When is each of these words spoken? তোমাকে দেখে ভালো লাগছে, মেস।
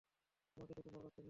তোমাকে 0.57 0.73
দেখে 0.73 0.89
ভালো 0.89 1.03
লাগছে, 1.05 1.09
মেস। 1.09 1.19